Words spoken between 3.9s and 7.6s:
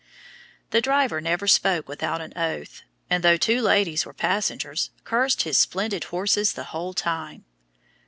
were passengers, cursed his splendid horses the whole time.